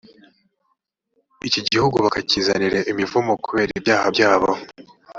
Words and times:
iki 1.47 1.61
gihugu 1.69 1.95
bakakizanira 2.05 2.77
imivumo 2.91 3.33
kubera 3.45 3.69
ibyaha 3.79 4.07
byabo 4.15 4.49